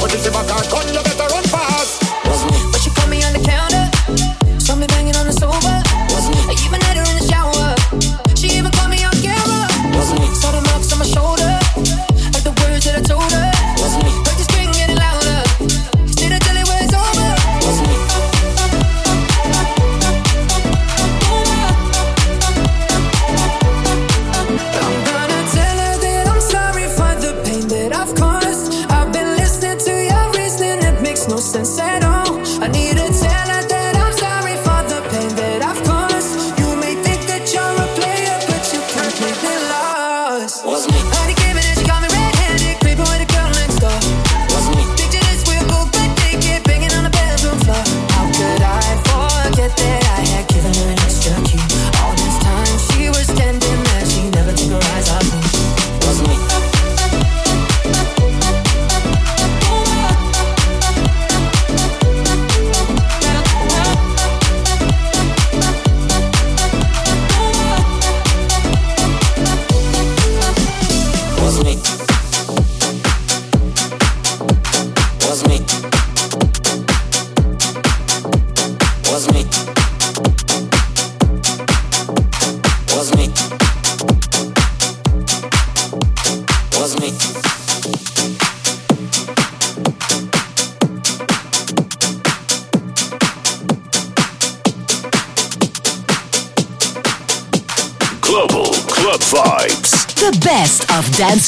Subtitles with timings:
[0.00, 0.62] But this is my car,
[0.94, 1.15] your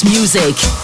[0.05, 0.78] music.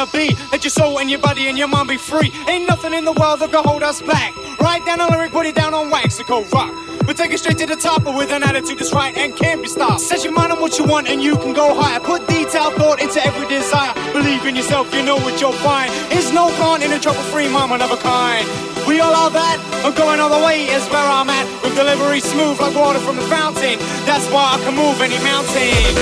[0.00, 0.36] Wanna be.
[0.52, 2.32] Let your soul and your body and your mind be free.
[2.48, 4.34] Ain't nothing in the world that can hold us back.
[4.60, 6.72] Write down a lyric, put it down on wax, and go rock.
[7.06, 9.62] But take it straight to the top, but with an attitude that's right and can't
[9.62, 10.00] be stopped.
[10.00, 12.00] Set your mind on what you want and you can go higher.
[12.00, 13.94] Put detailed thought into every desire.
[14.12, 15.90] Believe in yourself, you know what you'll find.
[16.10, 18.46] There's no con in a trouble-free mind, of a kind.
[18.86, 19.58] We all are that.
[19.84, 21.46] I'm going all the way is where I'm at.
[21.62, 23.78] With delivery smooth like water from a fountain.
[24.06, 25.94] That's why I can move any mountain.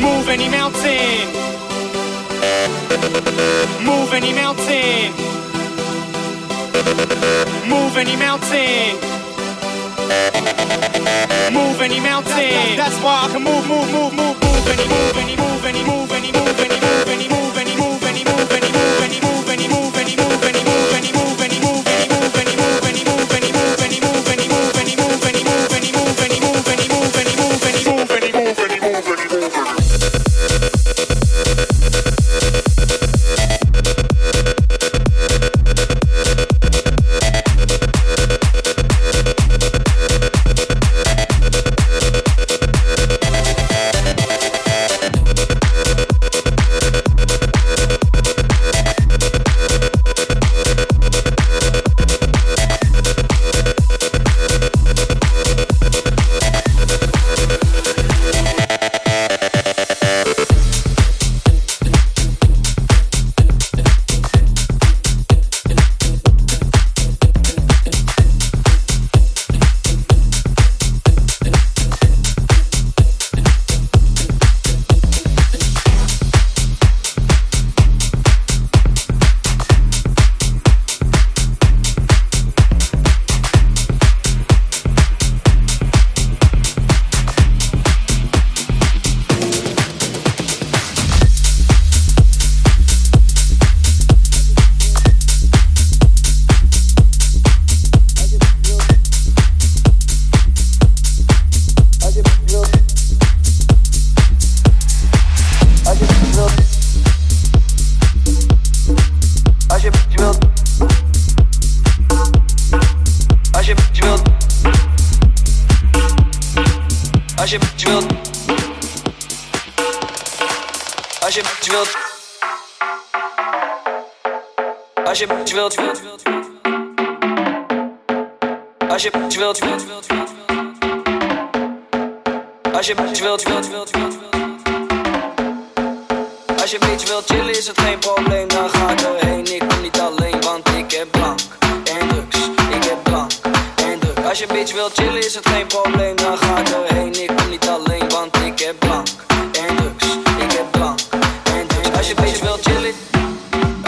[0.00, 1.44] Move any mountain.
[3.82, 5.12] Move any mountain.
[7.68, 8.96] Move any mountain.
[11.52, 12.76] Move any mountain.
[12.76, 16.12] That's why I can move, move, move, move, move any, move any, move any, move
[16.12, 17.63] any, move any, move any, move any.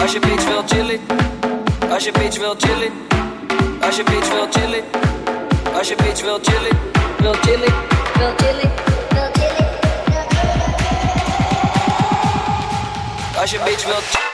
[0.07, 0.99] Als je bitch wil chillen.
[1.89, 2.91] Als je bitch wil chillen.
[3.81, 4.83] Als je bitch wil chillen.
[5.77, 6.79] Als je bitch wil chillen.
[7.17, 7.73] Wil chillen.
[8.17, 8.71] Wil chillen.
[9.09, 9.71] Wil chillen.
[13.39, 14.26] Als je bitch wil chillen.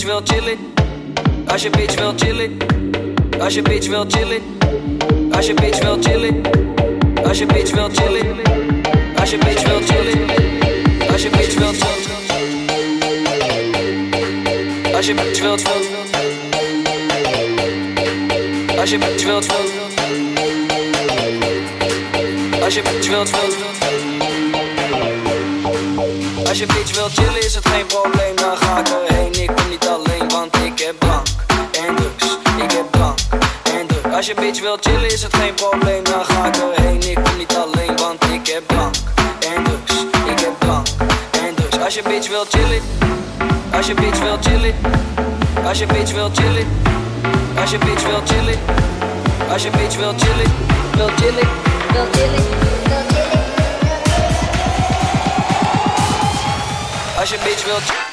[0.00, 0.58] bitch wil chillen.
[1.46, 2.56] Als je bitch wil chillen.
[3.40, 4.42] Als je bitch wil chillen.
[5.32, 6.42] Als je bitch wil chillen.
[7.24, 8.40] Als je bitch wil chillen.
[9.20, 10.28] Als je bitch wil chillen.
[11.12, 12.08] Als je bitch wil chillen.
[14.94, 15.98] Als je bitch wil chillen.
[18.78, 19.78] Als je bitch wil chillen.
[22.62, 23.26] Als je bitch chillen
[26.48, 29.09] Als je bitch wil chillen is het geen probleem, dan ga ik er
[34.20, 37.10] Als je bitch wil chillen is het geen probleem, dan ga ik erheen.
[37.10, 38.94] Ik kom niet alleen, want ik heb blank
[39.54, 40.02] en dus
[40.32, 40.86] Ik heb blank
[41.32, 41.78] en drugs.
[41.78, 42.82] Als je bitch wil chillen,
[43.72, 44.74] als je bitch wil chillen,
[45.64, 46.66] als je bitch wil chillen,
[47.60, 48.58] als je bitch wil chillen,
[49.52, 50.52] als je bitch wil chillen,
[50.96, 51.48] wil chillen, wil chillen,
[51.92, 52.44] wil chillen.
[57.18, 58.09] Als je bitch wil chillen.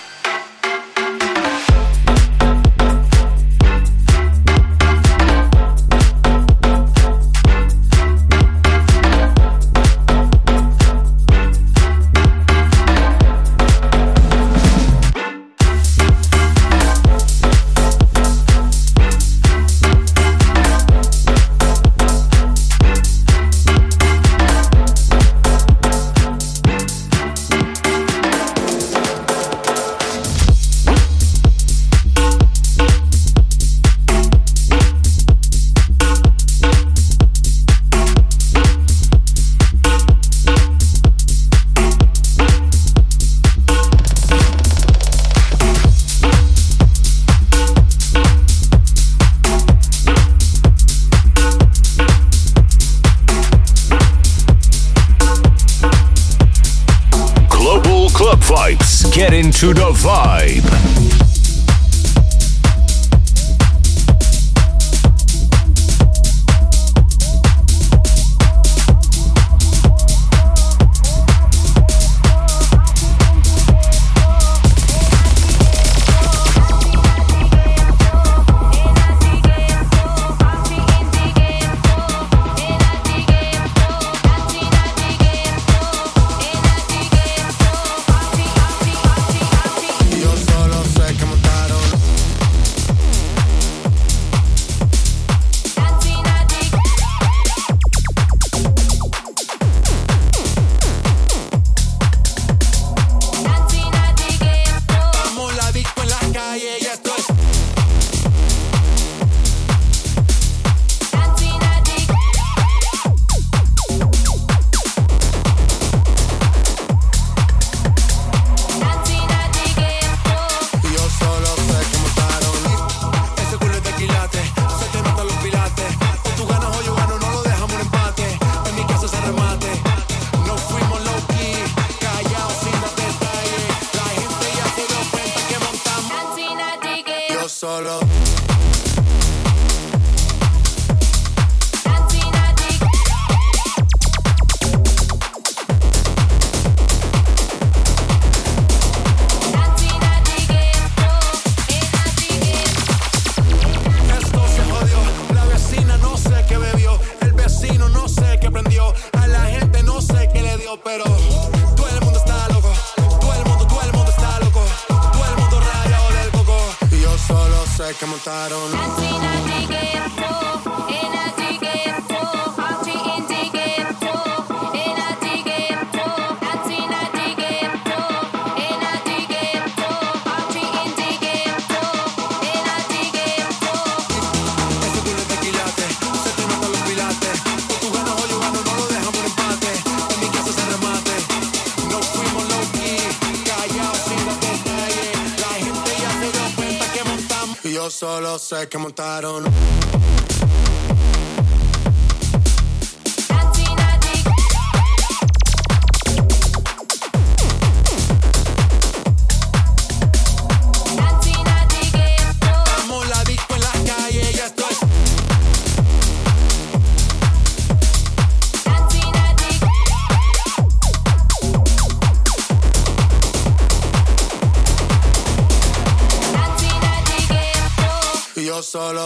[198.65, 199.66] Que montaron.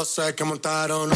[0.06, 1.12] Sé que montaron.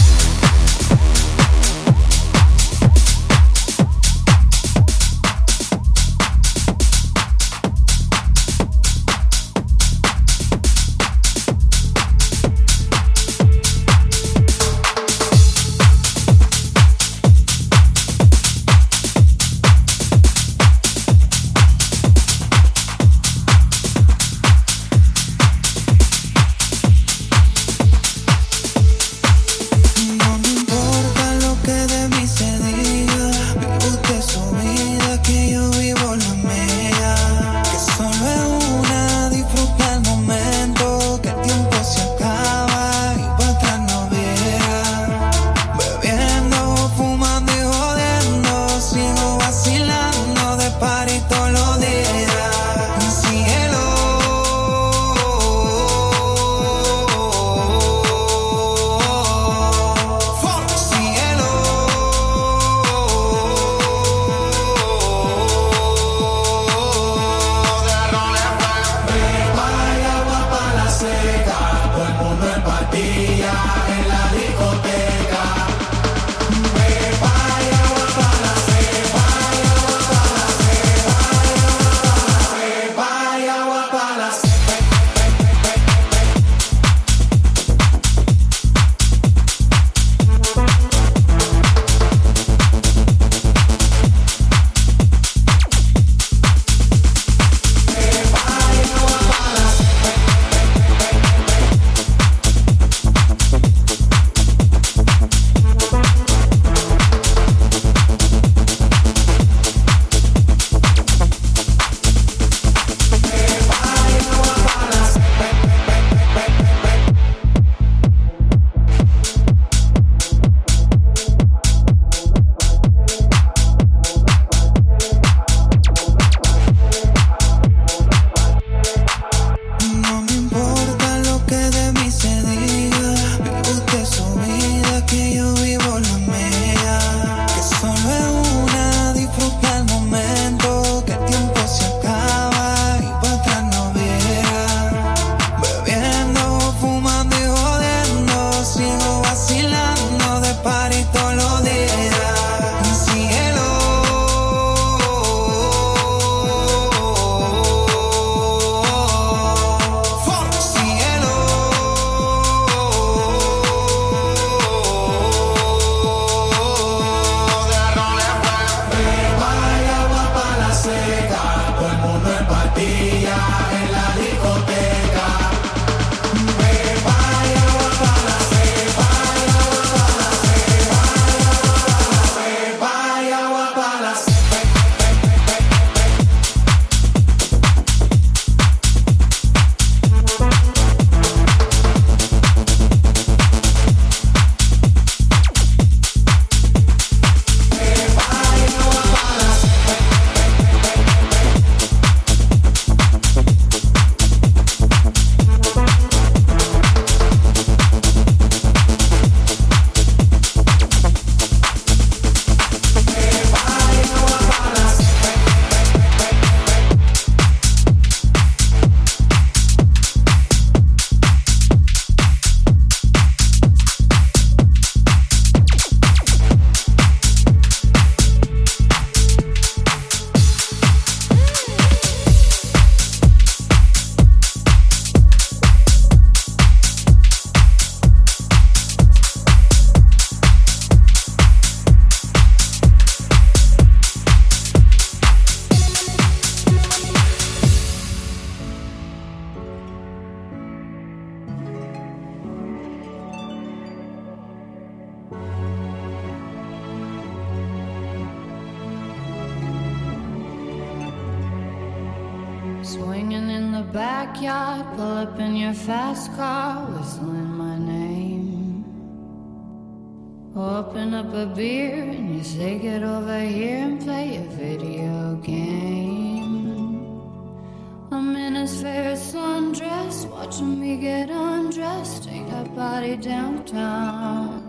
[283.17, 284.61] downtown.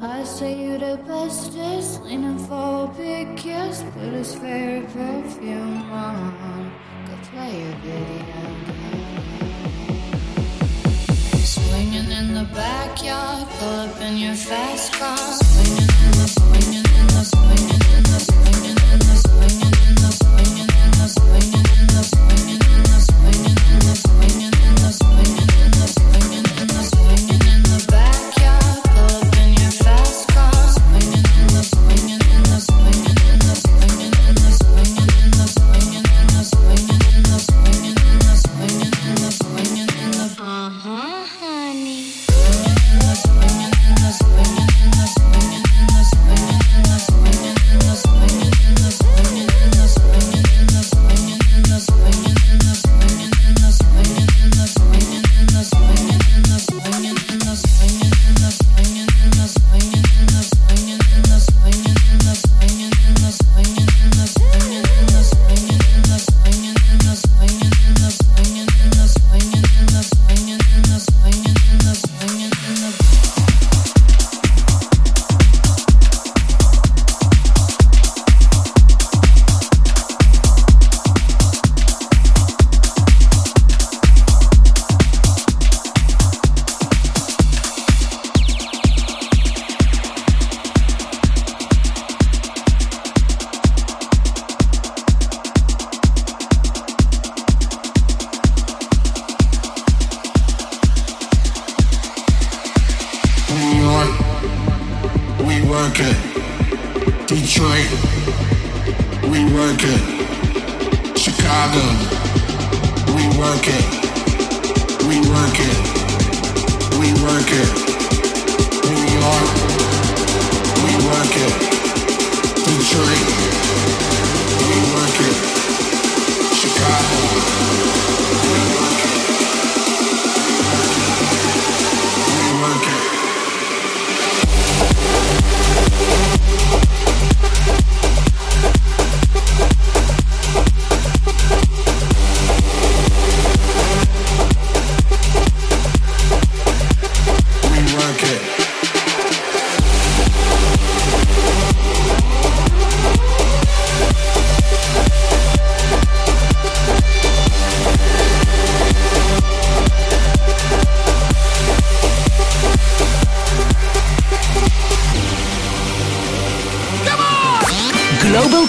[0.00, 6.72] I say you're the bestest, leaning for a big kiss, put his fair perfume on.
[7.06, 8.98] Go play a video game.
[11.44, 15.16] Swinging in the backyard, pull up in your fast car.
[15.16, 17.87] Swinging in the, swinging in the, swinging.
[27.90, 28.07] Back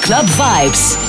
[0.10, 1.09] Club Vibes.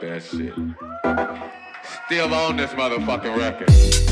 [0.00, 0.54] That shit.
[2.06, 4.09] Still on this motherfucking record.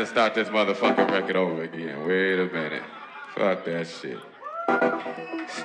[0.00, 2.06] To start this motherfucking record over again.
[2.06, 2.82] Wait a minute.
[3.34, 4.18] Fuck that shit.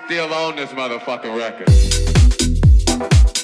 [0.05, 3.34] Still on this motherfucking record.